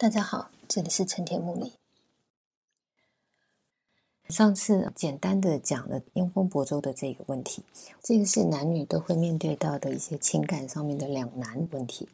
[0.00, 1.74] 大家好，这里是陈田木里。
[4.30, 7.62] 上次简单的讲了烟风薄舟的这个问题，
[8.02, 12.08] 这个是男女都会面对到的一些情感上面的两难问题。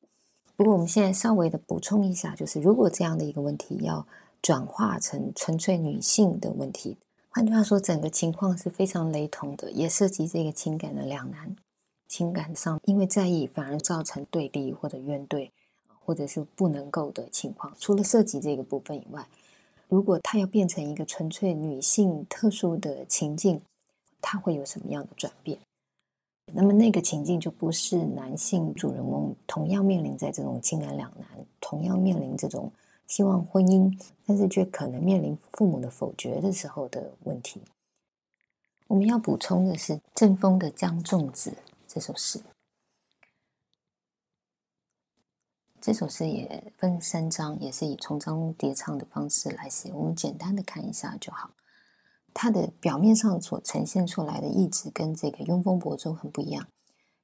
[0.56, 4.04] 不过我们现在稍微的补充一下，就是如果这样的一个问题要
[4.42, 6.96] 转化成纯粹女性的问题，
[7.28, 11.54] 换句话说，整个情况是非常雷同的，也涉及这个情感的两难。
[12.08, 15.52] 情感上因为在意，反而造成对立或者怨怼。
[16.06, 19.26] 或者是不能够的情况，除了涉及这个部分以外，
[19.88, 23.60] 如果它要变成一个纯粹女性特殊的情境，
[24.20, 25.58] 它会有什么样的转变？
[26.54, 32.70] 那么那个情境就不是男性主人翁同样面临在这种情感两难，同样面临这种
[33.08, 33.92] 希望婚姻，
[34.24, 37.60] 但是却可能面临父母的否决的时候的问题。
[38.86, 41.50] 我们要补充的是郑风的《江仲子》
[41.88, 42.40] 这首诗。
[45.86, 49.92] 这首诗也分三章，也是以重章叠唱的方式来写。
[49.92, 51.50] 我们简单的看一下就好。
[52.34, 56.64] 它的表面上所呈现出来的意志跟这个《雍风伯州》很不一样。《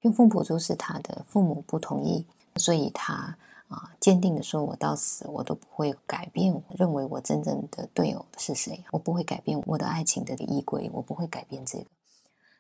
[0.03, 2.25] 雍风伯州》是他的父母不同意，
[2.55, 11.87] 所以他啊坚定的说：“我到死我都不会改变，我认为我真正的队友是谁，我不会改变我的爱情的依归，我不会改变这个。”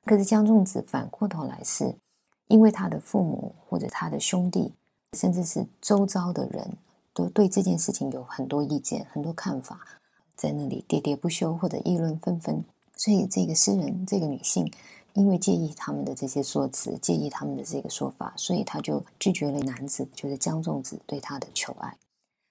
[0.05, 1.97] 可是江仲子反过头来是，
[2.49, 4.75] 因为他的父母或者他的兄弟。
[5.17, 6.77] 甚至是周遭的人
[7.13, 9.81] 都对这件事情有很多意见、很多看法，
[10.35, 12.65] 在那里喋喋不休或者议论纷纷。
[12.97, 14.73] 所以，这个诗人、这个女性，
[15.13, 21.95] 因为介意他们的这些说辞，介意他们的这个说法，所以她就拒绝了男子，就是江仲子对他的求爱。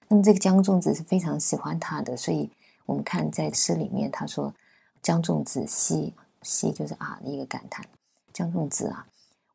[0.06, 2.48] 那么，这个江仲子是非常喜欢他的，所以
[2.86, 4.54] 我们看在诗里面，他说
[5.02, 7.84] ：“江仲子兮兮，就是啊的一个感叹。
[8.32, 9.06] 江仲子啊，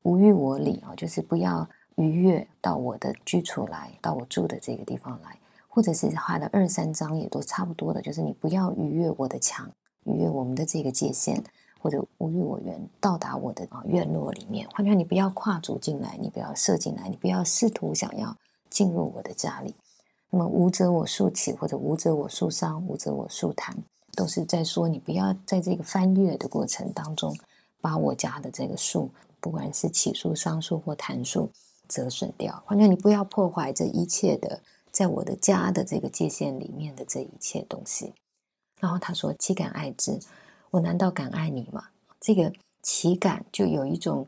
[0.01, 1.65] 无欲我礼啊，就是不要。”
[1.97, 9.67] 逾越到我的居处来，到我住的这个地方来，或者是画的二三章也都差不多的，就是你不要逾越我的墙，
[10.05, 11.43] 逾越我们的这个界限，
[11.81, 14.67] 或者无欲我园，到达我的啊院落里面。
[14.75, 18.37] 换句话你不要跨足进来，你不要射进来，你不要试图想要
[18.69, 19.73] 进入我的家里。
[20.29, 23.75] 那么无则我竖起，或者无则我竖伤，无则我竖谈，
[24.13, 27.35] 都是在说你不要在这个翻越的过程当中，
[27.81, 29.09] 把我家的这个树，
[29.39, 31.49] 不管是起树、桑树或檀树。
[31.87, 34.61] 折损掉，反正你不要破坏这一切的，
[34.91, 38.13] 在我的家的这个界限里面的这一切东西。
[38.79, 40.19] 然后他说：“岂敢爱之？
[40.69, 41.85] 我难道敢爱你吗？”
[42.21, 42.53] 这个
[42.83, 44.27] “岂敢”就有一种，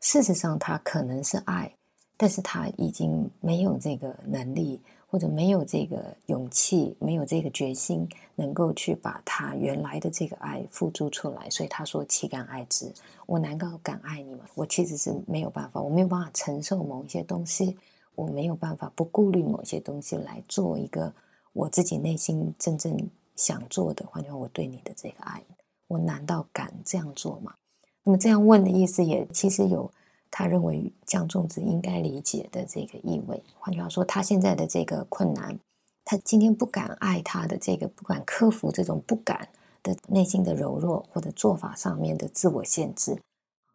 [0.00, 1.74] 事实上他可能是爱，
[2.16, 4.80] 但是他已经没有这个能力。
[5.14, 8.04] 或者没有这个勇气，没有这个决心，
[8.34, 12.92] 能够去把他原来的这个爱付诸出来，所以他说：“岂敢爱之？
[13.24, 14.40] 我难道敢爱你吗？
[14.56, 17.76] 我其实是没有办法，我没有办法承受某一些东西，
[18.16, 21.14] 我没有办法不顾虑某些东西来做一个
[21.52, 22.98] 我自己内心真正
[23.36, 24.04] 想做的。
[24.08, 25.40] 换句话我对你的这个爱，
[25.86, 27.54] 我难道敢这样做吗？
[28.02, 29.88] 那么这样问的意思，也其实有。”
[30.36, 35.56] 他认为江仲子应该理解的这个意味，换句话说，他现在的这个困难，
[36.04, 39.48] 他今天不敢爱他的这个，不敢克服这种不敢
[39.80, 43.16] 的内心的柔弱，或者做法上面的自我限制，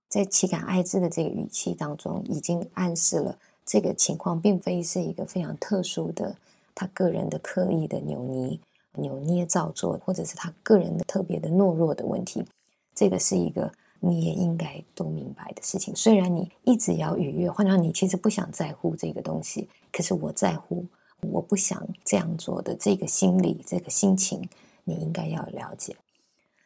[0.09, 6.35] 在岂敢爱之的这个语气当中，已经暗示了这个情况并非是一个非常特殊的
[6.75, 8.59] 他个人的刻意的扭捏、
[8.95, 12.45] 扭捏造作，或者是他个人的特别的懦弱的问题，
[12.93, 13.71] 这个是一个。
[13.99, 15.95] 你也应该都明白的事情。
[15.95, 20.85] 虽然你一直要愉悦，换成你其实不想在乎这个东西，可是我在乎，
[21.21, 24.47] 我不想这样做的这个心理、这个心情，
[24.83, 25.95] 你应该要了解。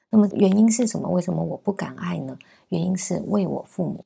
[0.10, 1.10] 那么原因是什么？
[1.10, 2.38] 为什么我不敢爱呢？
[2.70, 4.06] 原因是为我父母，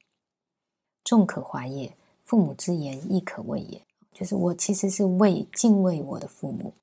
[1.04, 3.82] 众可怀也，父母之言亦可畏也。
[4.14, 6.74] 就是我其实是为敬畏我的父母。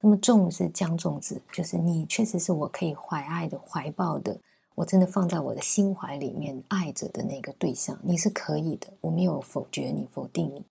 [0.00, 4.40] 那么重是将重子，就是你确实是我可以怀爱的、怀抱的。
[4.78, 10.64] 我真的放在我的心怀里面爱着的那个对象，你是可以的，我没有否决你、否定你。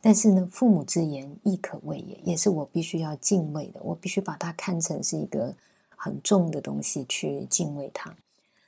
[0.00, 5.52] 但是呢，父母之言亦可畏也，也是我必须要敬畏的，我必须把它看成是一个
[5.96, 8.14] 很重的东西去敬畏它。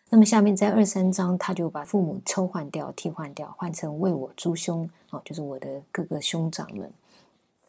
[0.09, 6.93] 那么下面在二三章，他就把父母抽换掉、替换掉，换成为我诸兄哦，就是我的各个兄长们。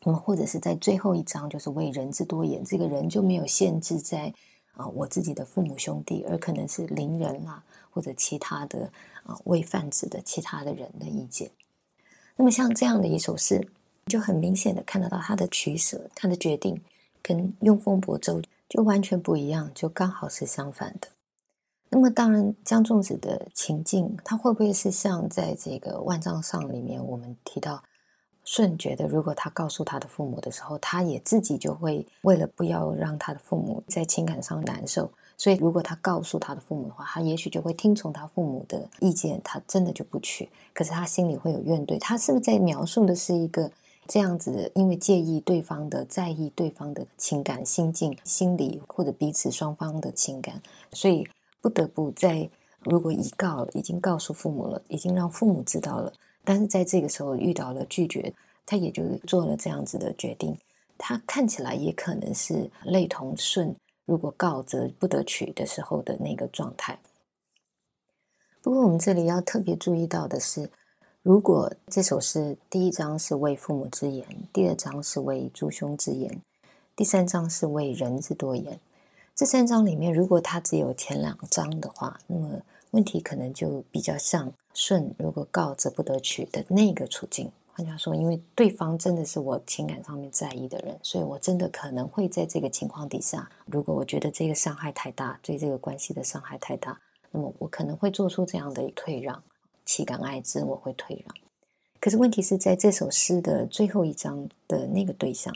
[0.04, 4.34] 那么或者是在最后一章，就是为人之多言，这个人就没有限制在。
[4.74, 8.92] 啊，我自己的父母兄弟，而可能是邻人啦，或者其他的
[9.24, 11.52] 啊未泛指的其他的人的意见。
[12.36, 13.68] 那么像这样的一首诗，
[14.08, 16.82] 就很明显的看得到他的取舍，他的决定
[17.22, 21.08] 跟《用风伯舟》就完全不一样，就刚好是相反的。
[21.90, 27.84] 那么当然，江仲子的情境，他会不会是像在这个万丈上里面我们提到，
[28.44, 40.50] 舜觉得，如果他告诉他的父母的时候，他也自己就会为了不要让他的父母在情感上难受，所以如果他告诉他的父母的话，他也许就会听从他父母的意见，他真的就不去。
[40.74, 43.72] 可是他心里会有怨怼，他是不是在描述的是一个
[44.08, 50.62] 这样子，因为介意对方的、在意对方的情感心境、心理或者彼此双方的情感，
[50.92, 51.28] 所以
[51.62, 52.50] 不得不在
[52.84, 56.12] 如果已告已经告诉父母了，已经让父母知道了。
[56.44, 58.34] 但是在这个时候遇到了拒绝，
[58.66, 60.58] 他也就做了这样子的决定。
[60.98, 67.00] 他看起来也可能是类同顺，如果告则不得取的时候的那个状态。
[68.62, 70.70] 不过我们这里要特别注意到的是，
[71.22, 76.42] 如果这首诗第一章是为父母之言，第二章是为诸兄之言，
[76.96, 78.80] 第三章是为人之多言。
[79.36, 82.62] 这三章里面，如果他只有前两章的话，那么。
[82.92, 87.52] 问题可能就比较像顺，如果告则不得取的那个处境。
[87.74, 97.00] 换句话说，因为对方真的是我情感上面在意的人，所以我真的可能会在这个情况底下，如果我觉得这个伤害太大，对这个关系的伤害太大，
[97.32, 99.42] 那么我可能会做出这样的退让，
[99.86, 100.62] 岂敢爱之？
[100.62, 101.34] 我会退让。
[102.02, 105.56] 可是问题是在这首诗的最后一章的那个对象，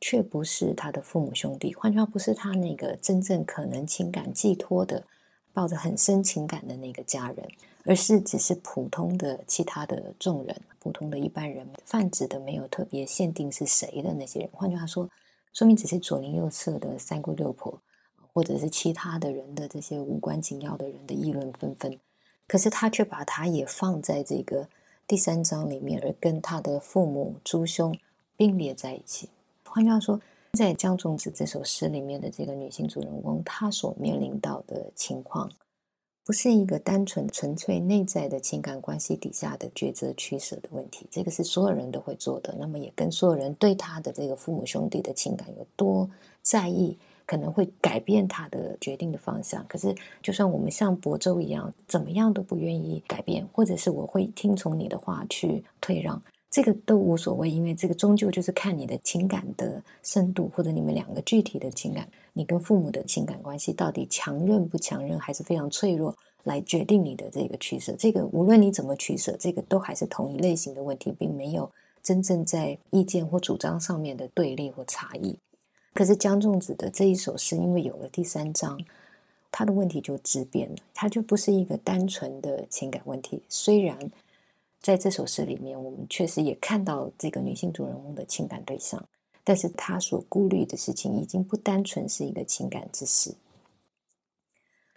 [0.00, 5.04] 却不是他的父母兄弟，换句话不是他那个真正可能情感寄托的。
[5.52, 7.48] 抱着很深情感的那个家人，
[7.84, 14.48] 而是只是普通的其他的众人，普通的一般人，泛指的没有特别限定是谁的那些人。
[14.52, 15.08] 换句话说，
[15.52, 17.78] 说明只是左邻右舍的三姑六婆，
[18.32, 21.98] 或者是其他的人的这些无关紧要的人的议论纷纷。
[22.46, 24.68] 可是他却把他也放在这个
[25.06, 27.96] 第三章里面，而跟他的父母诸兄
[28.36, 29.28] 并列在一起。
[29.64, 30.20] 换句话说。
[30.58, 35.50] 在江仲子这首诗里面的这个女性主人公，她所面临到的情况，
[36.26, 42.54] 不是一个单纯纯粹内在的情感关系底下的抉择取舍的问题，这个是所有人都会做的。
[42.58, 46.06] 那么也跟所有人对他的这个父母兄弟的情感有多
[46.42, 49.66] 在意，可能会改变他的决定的方向。
[49.66, 56.22] 可是，就算我们像亳州一样，怎么样都不愿意改变，或者是我会听从你的话去退让。
[56.52, 66.14] 这个都无所谓，因为这个终究就是看你的情感的深度，或者你们两个具体的情感，你跟父母的情感关系到底强韧不强韧，还是非常脆弱，
[66.44, 67.94] 来决定你的这个取舍。
[67.98, 71.70] 这个无论你怎么取舍，这个都还是同一类型的问题，并没有
[72.02, 75.34] 真正在意见或主张上面的对立或差异。
[75.94, 78.78] 可是江仲子的这一首诗，因为有了第三章，
[79.50, 83.98] 他的问题就质变了，他就不是一个单纯的情感问题，虽然。
[84.82, 89.02] 在这首诗里面，我们确实也看到这个女性主人公的情感对象，
[89.44, 93.32] 但是她所顾虑的事情已经不单纯是一个情感之事。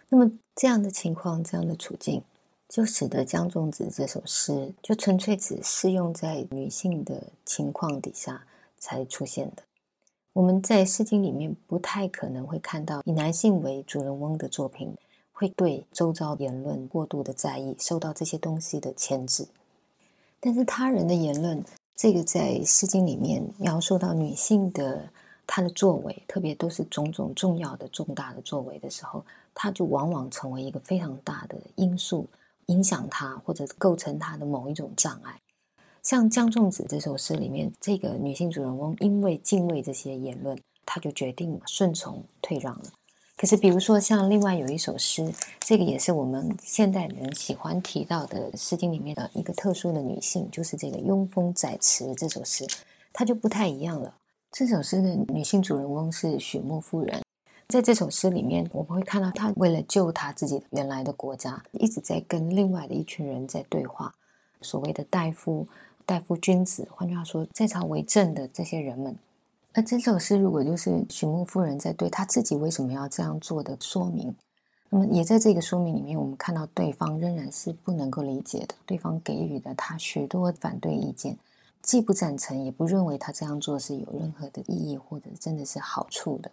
[0.08, 2.20] 那么这样的情况，这样的处境，
[2.68, 8.44] 就使得江仲子这首诗就纯粹只适用在女性的情况底下
[8.78, 9.62] 才出现的。
[10.32, 14.94] 我们在诗经里面不太可能会看到以男性为主人翁的作品，
[15.32, 19.46] 会对周遭言论过度的在意，受到这些东西的牵制。
[20.46, 21.60] 但是他人的言论，
[21.96, 25.10] 这个在《诗经》里面描述到女性的
[25.44, 32.28] 她的作为，特别都是种种重要的、重大的作为的时候，她就往往成为一个非常大的因素，
[32.66, 35.36] 影响她或者构成她的某一种障碍。
[36.04, 42.84] 像江仲子这首诗里面，这个女性主人公因为敬畏这些言论，她就决定顺从退让了。
[43.36, 52.66] 可是，比如说像另外有一首诗，这个也是我们现代人喜欢提到的《诗经》里面的一个特殊的女性，就是这个雍风载池这首诗，
[53.12, 54.14] 它就不太一样了。
[54.50, 57.22] 这首诗的女性主人翁是许墨夫人，
[57.68, 64.14] 在这首诗里面，我们会看到她为了救她自己原来的国家，一直在跟另外的一群人在对话，
[64.62, 65.68] 所谓的大夫、
[66.06, 69.14] 大夫君子，换句话说，在朝为政的这些人们。
[69.78, 74.34] 那这首诗如果就是许穆夫人在对她自己为什么要这样做的说明，
[74.88, 81.36] 那么也在这个说明里面，我们看到对方仍然是不能够理解的，对方给予的他许多反对意见，
[81.82, 86.50] 既不赞成，也不认为他这样做是有任何的意义或者真的是好处的。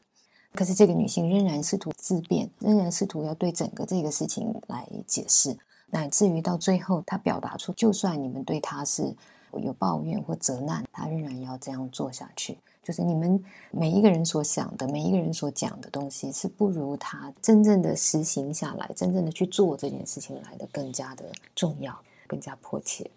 [0.54, 5.58] 可是这个女性仍然试图自辩，仍然试图要对整个这个事情来解释，
[5.92, 9.16] 乃至于到最后，她表达出，就算你们对她是
[9.64, 12.58] 有抱怨或责难，她仍然要这样做下去。
[12.84, 21.98] 就是你们每一个人所想的，每一个人所讲的东西，是不如他真正的实行下来，真正的去做这件事情来的更加的重要，
[22.28, 23.10] 更加迫切。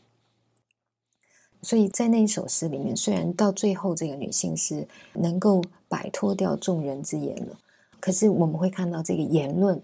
[1.63, 7.59] 所以在那一首诗里面，虽然到最后这个女性是能够摆脱掉众人之言了，
[7.99, 9.83] 可是我们会看到这个言论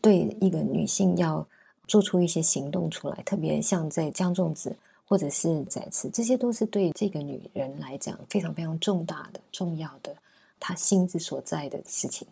[0.00, 1.44] 对一个女性要
[1.88, 10.16] 做出一些行动出来，特别像在江仲子或者是宰词，这些都是对这个女人来讲非常非常重大的、重要的，
[10.58, 12.26] 她心之所在的事情。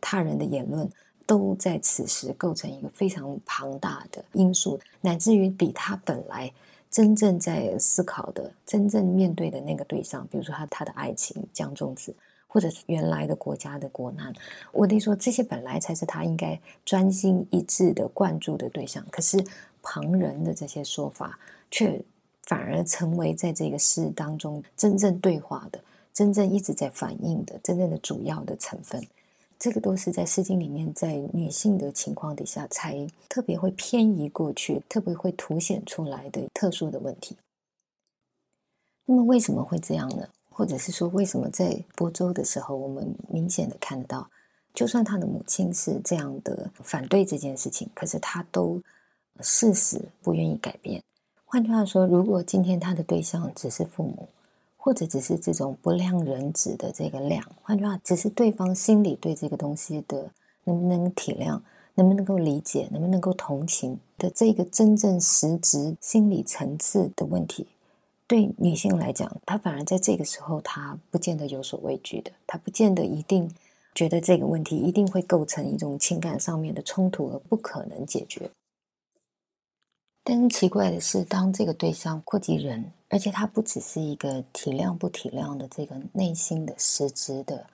[0.00, 0.88] 他人的言论
[1.26, 6.52] 都在此时构成一个非常庞大的因素，乃至于比她本来
[6.90, 12.14] 真正在思考的、真正面对的那个对象，比如说她她的爱情江仲子，
[12.48, 14.30] 或者原来的国家的国难，
[14.72, 19.42] 我得说这些本来才是他应该专心一致的关注的对象，可是
[19.82, 21.38] 旁人的这些说法
[21.70, 22.02] 却。
[22.46, 25.80] 反而成为在这个诗当中真正对话的、
[26.12, 29.00] 真正一直在反映的、真正的主要的成分。
[29.60, 37.36] 这个都是在《诗经》里面，在女性的情况底下，才特别会偏移过去，特别会凸显出来的特殊的问题。
[39.06, 40.28] 那么为什么会这样呢？
[40.50, 44.28] 或者是说，为什么在播州的时候，我们明显的看得到，
[44.74, 48.82] 就算他的母亲是这样的反对这件事情，可是他都
[49.42, 51.02] 誓死不愿意改变。
[51.44, 54.28] 换句话说，如果今天他的对象只是父母，
[54.76, 60.30] 或者只是这种不量人质的这个量，换句话，只是对方心里对这个东西的
[60.64, 61.60] 能不能体谅，
[61.94, 67.66] 能不能够理解，能不能够同情的这个真正实质心理层次的问题，
[68.26, 73.48] 对女性来讲，她反而在这个时候，她不见得有所畏惧的，她不见得一定
[73.94, 78.50] 觉得这个问题一定会构成一种情感上面的冲突而不可能解决。
[80.24, 87.66] 但是奇怪的是，当这个对象扩及人，而且他不只是一个体谅不体谅的这个内心的实质的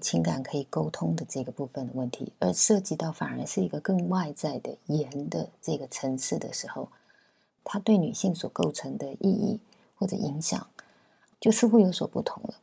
[0.00, 6.88] 情感可以沟通的这个部分的问题，而涉及到反而是一个更外在的言的这个层次的时候，
[7.62, 9.60] 他对女性所构成的意义
[9.94, 10.66] 或者影响，
[11.38, 12.54] 就似乎有所不同了。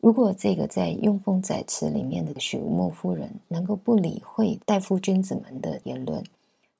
[0.00, 6.22] 如果这个在《用风载词》里面的许无夫人能够不理会大夫君子们的言论，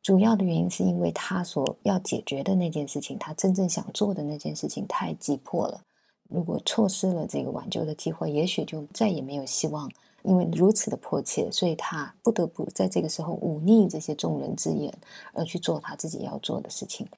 [0.07, 5.83] 主要的原因是因为他所要解决的那件事情，他真正想做的那件事情太急迫了。
[6.29, 9.91] 如果错失了这个挽救的机会，也许就再也没有希望。
[10.23, 14.97] 因为如此的迫切，所以他不得不在这个时候忤逆这些众人之言，
[15.33, 17.09] 而去做他自己要做的事情。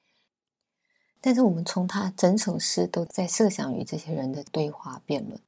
[1.21, 5.39] 但是我们从他整首诗都在设想与这些人的对话辩论，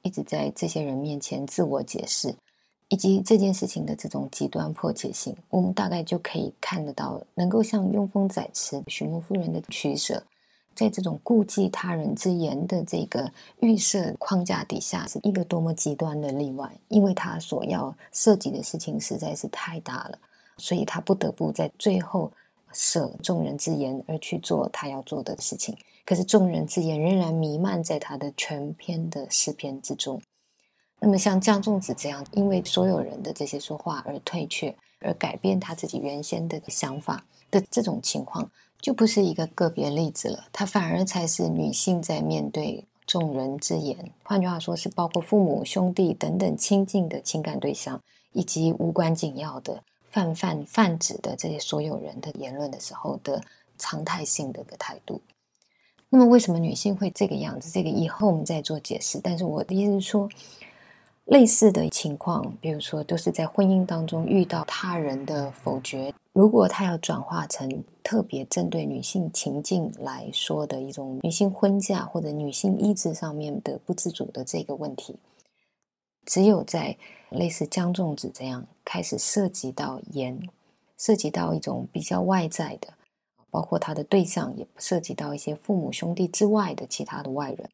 [0.00, 2.34] 一直在这些人面前自我解释。
[2.90, 10.20] 以及这件事情的这种极端迫切性，我们大概就可以看得到，能够像用风载词、许木夫人的取舍，
[10.74, 16.68] 在这种顾忌他人之言的这个预设框架底下，是一个多么极端的例外。
[16.88, 20.18] 因为他所要涉及的事情实在是太大了，
[20.56, 22.32] 所以他不得不在最后
[22.72, 25.76] 舍众人之言而去做他要做的事情。
[26.04, 30.20] 可是众人之言仍然弥漫在他的全篇的诗篇之中。
[31.02, 38.50] 那么像江仲子这样，因为所有人的这些说话而退却，而改变他自己原先的想法的这种情况，
[38.82, 40.44] 就不是一个个别例子了。
[40.52, 47.98] 他反而才是女性在面对众人之言，换句话说，是包括父母、兄弟等等亲近的情感对象，
[48.32, 53.42] 以及无关紧要的泛泛泛指的这些所有人的言论的时候的
[53.78, 55.22] 常态性的一个态度。
[56.10, 57.70] 那么为什么女性会这个样子？
[57.70, 59.18] 这个以后我们再做解释。
[59.18, 60.28] 但是我的意思是说。
[61.30, 66.12] 类似的情况，比如说，都是在婚姻当中遇到他人的否决。
[66.32, 75.14] 如果他要转化成特别针对女性情境来说的一种女性婚嫁或者女性意志上面的不自主的这个问题，
[76.26, 76.96] 只有在
[77.28, 80.36] 类似江仲子这样开始涉及到言，
[80.98, 82.88] 涉及到一种比较外在的，
[83.50, 87.70] 包括他的对象也涉及到一些父母兄弟之外的其他的外人。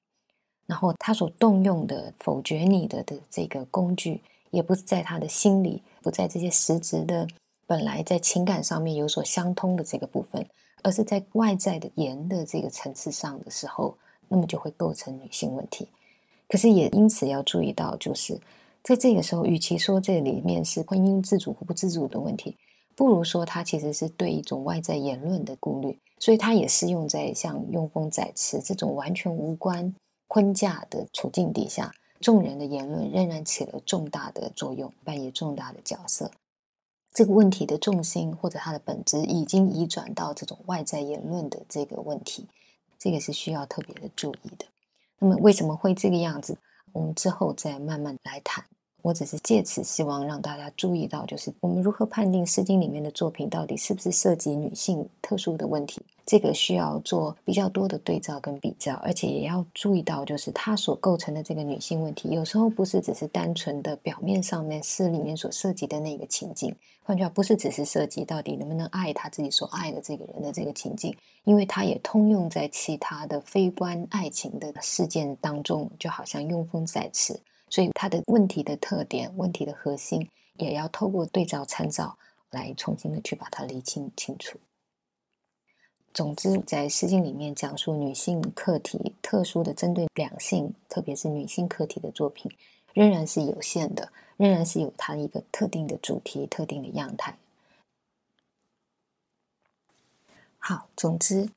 [0.67, 4.21] 然后他所动用的否决你的的这个工具，
[4.51, 7.27] 也不是在他的心里，不在这些实质的
[7.67, 10.45] 本来在情感上面有所相通的这个部分，
[10.83, 13.97] 而是在外在的言的这个层次上的时候，
[14.29, 15.89] 那么就会构成女性问题。
[16.49, 18.41] 可是也因此要注意到，就是
[18.83, 22.57] 在这个时候，与其说这里面是婚姻自主或不自主的问题，
[22.95, 29.93] 不如说它其实是对一种外在言论的顾虑，所以它也是用在像用风载词这种完全无关。
[30.29, 36.31] 婚嫁的处境底下，众人的言论仍然起了重大的作用，扮演重大的角色。
[37.13, 42.47] 这个问题的重心或者它的本质已经移转到这种外在言论的这个问题，
[42.99, 44.67] 这个是需要特别的注意的。
[45.19, 46.59] 那么为什么会这个样子？
[46.93, 48.65] 我们之后再慢慢来谈。
[49.07, 56.03] 我只是借此希望让大家注意到，就是我们如何判定《诗经》里面的作品到底是不是涉及女性特殊的问题。
[56.25, 66.75] 这个需要做比较多的对照跟比较，而且也要注意到，就是它所构成的这个女性问题，有时候不是只是单纯的表面上面诗里面所涉及的那个情境。
[67.05, 82.17] 换句话，不是只是涉及到底能不能爱他自己所爱的这个人的这个情境，因为它也通用在其他的非关爱情的事件当中，就好像用风在此，所以它的问题的特点、问题的核心，也要透过对照参照
[82.51, 84.59] 来重新的去把它理清清楚。
[86.15, 92.51] 总之，在《诗经》里面讲述女性课题、特殊的针对两性，特别是女性课题的作品，
[92.95, 97.37] 仍然是有限的，仍然是有它一个特定的主题、特定的样态。
[100.59, 101.51] 好，总之，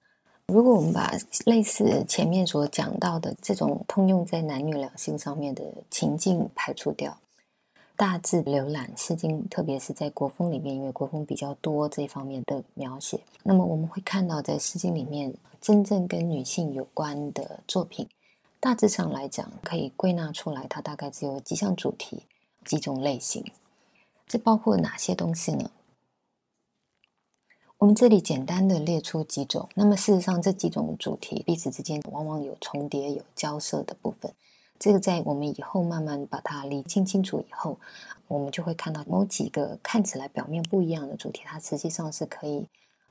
[0.51, 1.13] 如果我们把
[1.45, 7.15] 类似前面所讲到的这种通用在男女两性上面的情境排除掉。
[7.95, 13.19] 大致浏览《诗经》，特别是在国风里面，因为国风比较多这方面的描写。
[13.43, 18.07] 那么我们会看到，在《诗经》里面，真正跟女性有关的作品，
[18.59, 22.23] 大致上来讲，可以归纳出来，它大概只有几项主题、
[22.63, 23.43] 几种类型。
[24.25, 25.69] 这包括哪些东西呢？
[27.79, 29.69] 我们这里简单的列出几种。
[29.73, 34.29] 那么事实上，这几种主题彼此之间往往有重叠、有交涉的部分。
[34.77, 37.79] 这个在我们以后慢慢把它理清清楚以后，
[38.27, 42.65] 我们就会看到某几个看起来表面不一样的主题，它实际上是可以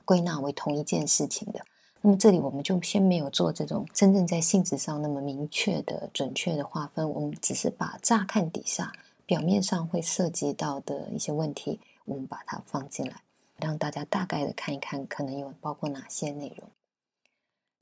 [0.05, 1.59] 归纳为同一件事情的。
[2.01, 8.93] 那么这里我们就先没有做这种真正在性质上那么明确的、准确的划分，我们只是把乍看底下
[9.25, 13.15] 表面上会涉及到的一些问题，我们把它放进来，
[13.61, 16.69] 让大家大概的看一看，可能有包括哪些内容。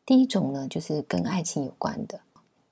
[0.06, 2.20] 第一种呢，就是跟爱情有关的。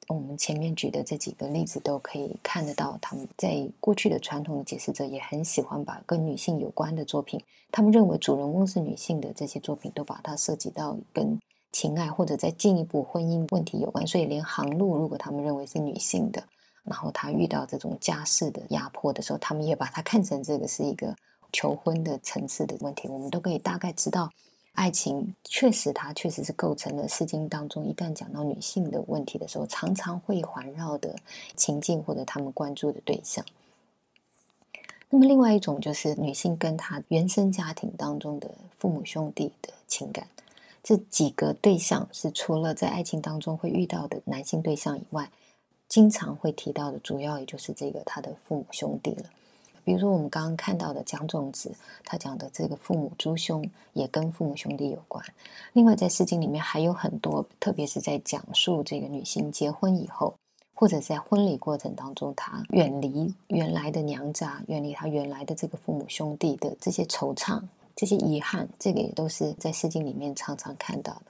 [0.08, 11.40] 我们前面举的这几个例子都可以看得到，他们在过去的传统的解释者也很喜欢把跟女性有关的作品，他们认为主人公是女性的这些作品，都把它涉及到跟
[11.72, 14.06] 情爱或者再进一步婚姻问题有关。
[14.06, 16.44] 所以，连航路如果他们认为是女性的，
[16.84, 21.16] 然后她遇到这种家世的压迫的时候，他们也把它看成这个是一个
[21.56, 23.08] 求婚的层次的问题。
[23.08, 24.30] 我们都可以大概知道。
[24.74, 31.16] 爱情确实，它确实是构成了《诗经》当中一旦讲到女性的问题的时候，常常会环绕的
[31.56, 33.46] 情境或者他们关注的对象。
[35.10, 40.28] 那么，另外一种就是女性跟她原生家庭当中的父母兄弟的情感，
[40.84, 45.32] 这几个对象是除了在爱情当中会遇到的男性对象以外，
[45.88, 49.30] 经常会提到的，主要也就是这个他的父母兄弟了。
[49.86, 51.72] 比如说，我们刚刚看到的蒋仲子，
[52.04, 55.24] 他讲的这个父母诸兄也跟父母兄弟有关。
[55.74, 60.34] 另外，在《诗经》里面还有很多，特别是在讲述这个女性结婚以后，
[60.74, 67.62] 或者在婚礼过程当中，她远离原来的娘家，远离她原来的这个父母兄弟的这些惆怅、
[67.96, 71.22] 这些遗憾，这个也都是在《诗经》里面常常看到的。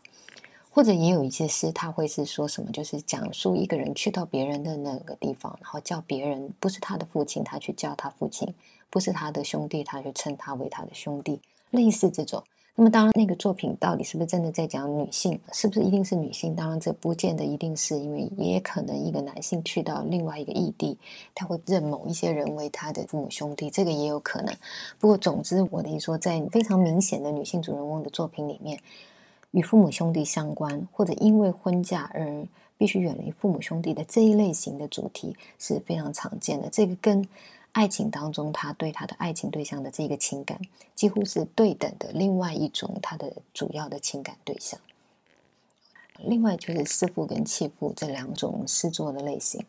[0.75, 8.49] 或者也有一些诗，他会是说什么，就是讲述一个人去到别人的那个地方，然后叫别人不是他的父亲，他去叫他父亲；
[8.89, 11.39] 不是他的兄弟，他去称他为他的兄弟。
[11.71, 12.43] 类似这种。
[12.75, 15.39] 那么，当然，那个作品到底是不是真的在讲女性？
[15.53, 16.53] 是不是一定是女性？
[16.53, 20.97] 当然，这不见得一定是因为，也可能一个男性去到另外一个异地，
[21.33, 24.53] 他会认某一些人为他的父母兄弟，这个也有可能。
[24.99, 28.77] 不过，总之，我的意思说，在非常明显的女性主人翁的作品里面。
[29.55, 32.45] 与父母兄弟相关，或者因为婚嫁而
[32.77, 36.69] 必须远离父母兄弟的这一类型的主题是非常常见的。
[36.69, 37.25] 这个跟
[37.71, 40.59] 爱情当中他对他的爱情对象的这个情感
[40.93, 42.11] 几乎是对等的。
[42.11, 44.77] 另外一种他的主要的情感对象，
[46.19, 49.65] 另外就是弑父跟弃妇这两种诗作的类型。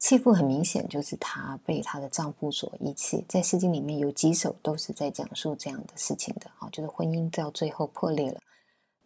[0.00, 6.50] 弃妇很明显就是她被她的丈夫所遗弃，在诗经里面有几首都是在讲述这样的事情的。
[6.58, 8.40] 啊，就是婚姻到最后破裂了。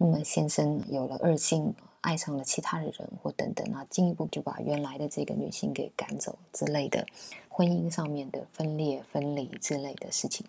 [0.00, 7.04] 那么先生有了二心，爱上了其他的人，或等等啊，进一步就把原来的这个女性给赶走之类的，
[7.48, 10.46] 婚姻上面的分裂、分离之类的事情。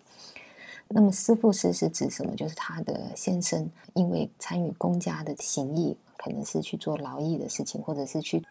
[0.86, 2.34] 那么弑父是是指什么？
[2.36, 8.42] 就是他的先生因为参与公家的行役，可能是去做劳役的事情，或者是去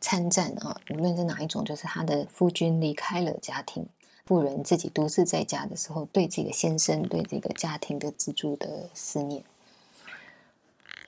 [0.00, 3.86] 参战啊，无论是哪一种，就是他的夫君离开了家庭，
[4.24, 9.44] 妇人自己独自在家的时候，对这个先生、对这个家庭的支柱的思念。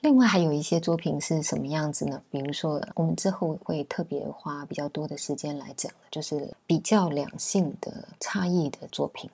[0.01, 2.21] 另外还有一些作品是什么样子呢？
[2.31, 9.29] 比如说，我们之后会特别花比较多的时间来讲，就是比较两性的差异的作品，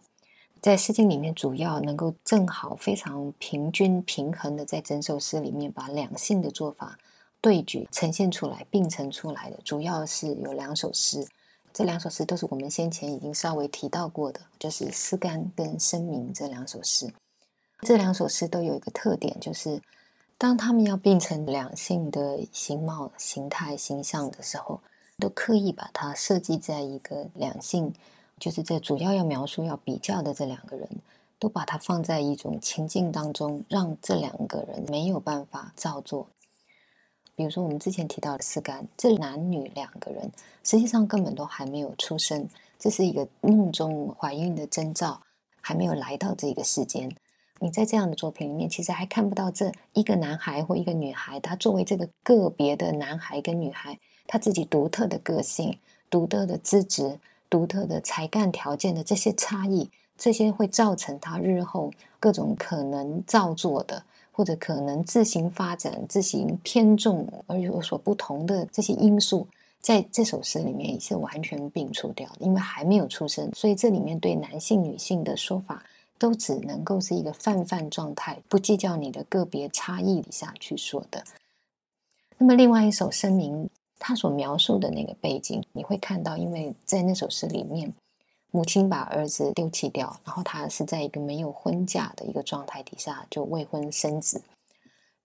[0.61, 6.97] 在诗经里面，主要能够正好非常平均平衡的在整首诗里面把两性的做法
[7.41, 11.27] 对举呈现出来，并成出来的，主要是有两首诗。
[11.71, 17.13] 这两首诗都是我们先前已经稍微提到过的，就是《诗干》跟《声明》这两首诗。
[17.81, 19.79] 这两首诗都有一个特点，就是
[20.37, 24.81] 当他们要变成两性的形貌、形态、形象的时候，
[25.17, 27.93] 都刻意把它设计在一个两性，
[28.37, 30.89] 就是在主要要描述、要比较的这两个人，
[31.39, 36.27] 都把它放在一种情境当中，让这两个人没有办法照做。
[37.33, 40.29] 比如说，我们之前提到的四干，这男女两个人
[40.63, 45.21] 实际上根本都还没有出生，这是一个梦中怀孕的征兆，
[45.61, 47.09] 还没有来到这个世间。
[47.59, 55.77] 你在这样的作品里面，其实还看不到这一个男孩或一个女孩，他作为这个个别的男孩跟女孩，他自己独特的个性、
[56.09, 64.03] 独特的资质、独特的才干条件的这些差异，这些会造成他日后各种可能造作的。
[64.37, 69.47] 或者可能自行发展、自行偏重而有所不同的这些因素，
[69.79, 75.81] 在这首诗里面也是完全摒除掉的，因为还没有出生，所以这里面对男性、女性的说法
[76.17, 81.23] 都只能够是一个泛泛状态，不计较你的个别差异底下去说的。
[82.37, 87.93] 那么，另外一首声明，他所描述的那个背景，你会看到，因为在那首诗里面。
[88.51, 94.41] 母亲把儿子丢弃掉，然后他是在一个没有婚嫁的一个状态底下就未婚生子，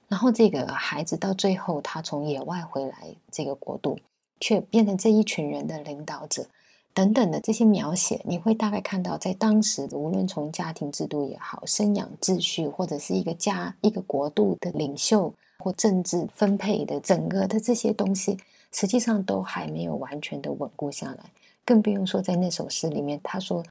[0.09, 4.01] 然后这个孩子到最后他从野外回来这个国度，
[4.41, 6.45] 却变成这一群人的领导者
[6.93, 18.37] 等等的这些描写，你会大概看到，在当时无论从家庭制度也好，生养秩序，或者是一个家一个国度的领袖或政治分配的整个的这些东西，
[18.73, 21.31] 实际上都还没有完全的稳固下来。
[21.65, 23.65] 更不用说，在那首诗里面，他说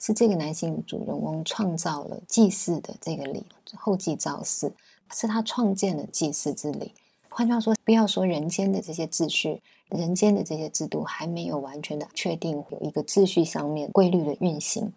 [0.00, 4.72] 是这个男性主人翁创造了祭祀的这个礼，后继造祀，
[5.12, 6.92] 是他创建了祭祀之礼。
[7.28, 14.92] 换句话说，不要说人间的这些秩序，人间的这些制度还没有完全的确定有一个秩序上面规律的运行，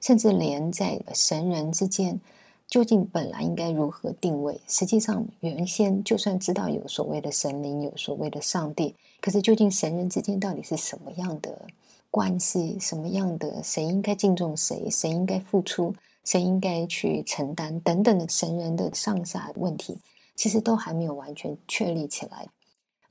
[0.00, 2.20] 甚至连在神人之间，
[2.66, 4.60] 究竟本来应该如何定位？
[4.66, 11.66] 实际上，原先就算知道有所谓的神灵，有所谓的上帝，可是究竟神人之间到底是什么样的？
[12.10, 13.62] 关系什么样的？
[13.62, 14.90] 谁应该敬重谁？
[14.90, 15.94] 谁应该付出？
[16.24, 17.80] 谁应该去承担？
[17.80, 19.98] 等等的神人的上下问题，
[20.36, 22.48] 其实都还没有完全确立起来。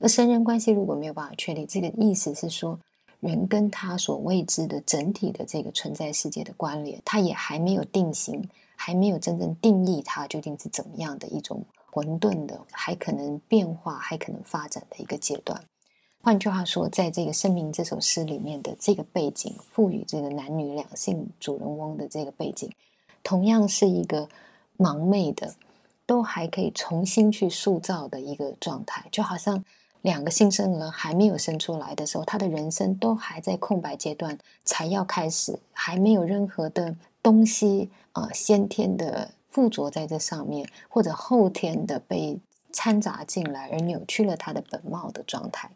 [0.02, 2.76] 而神人关系如果没有办法确立，这个意思是说，
[3.20, 15.62] 人跟他所未知的整体的这个存在世界的关联，他也还没有定型，还没有真正定义它究竟是怎么样的一种混沌的，还可能变化，还可能发展的一个阶段。
[16.20, 22.68] 换句话说，在这个《生命》这首诗里面的这个背景，赋予这个男女两性主人翁的这个背景，
[23.22, 24.28] 同样是一个
[24.76, 25.54] 盲昧的，
[26.06, 29.06] 都还可以重新去塑造的一个状态。
[29.12, 29.64] 就好像
[30.02, 42.40] 两个新生儿还没有生出来的时候，他的人生都还在空白阶段，才要开始，还没有任何的东西啊，先天的附着在这上面，或者后天的被
[42.72, 45.70] 掺杂进来，而扭曲了他的本貌的状态。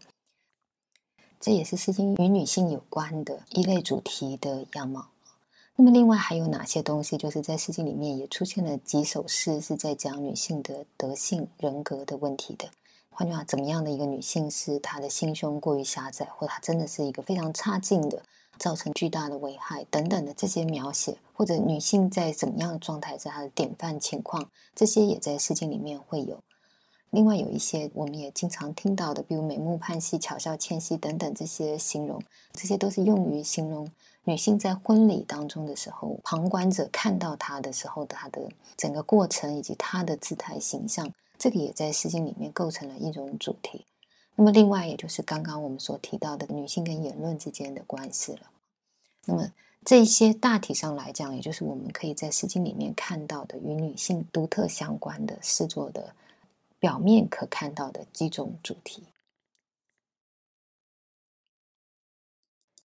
[1.38, 5.06] 这也是《诗经》与女性有关的一类主题的样貌。
[5.76, 7.16] 那么，另外还有哪些东西？
[7.16, 12.70] 就是在《诗经》里面也出现了几首诗，是在讲女性的德性、人格的问题的。
[13.18, 18.22] 换句话怎么样的一个女性是她的心胸过于狭窄，或她真的是一个非常差劲的，
[18.58, 26.42] 造成巨大的危害等等的这些描写，或者女性在怎么样的状态是她的典范情况，这些也在《诗经》里面会有。
[27.08, 32.20] 另外有一些我们也经常听到的，比如美目盼兮、巧笑倩兮等等这些形容，
[32.52, 33.90] 这些都是用于形容
[34.24, 38.42] 女性在婚礼当中的时候，旁观者看到她的时候她的
[38.76, 43.84] 整个过程以及她的姿态形象，这个也在《诗经》里面构成了一种主题。
[44.34, 48.50] 那么另外，也就是刚刚我们所提到的女性跟言论之间的关系了。
[49.24, 49.50] 那么
[49.84, 56.14] 这些大体上来讲，也就是我们可以在《诗经》里面看到的与女性独特相关的诗作的。
[56.78, 59.02] 表面可看到的几种主题。